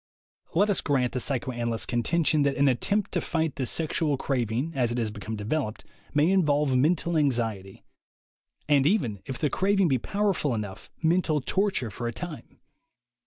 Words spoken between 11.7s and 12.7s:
for a time.